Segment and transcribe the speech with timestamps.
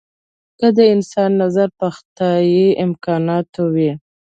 [0.59, 3.91] که د انسان نظر په خدايي امکاناتو وي.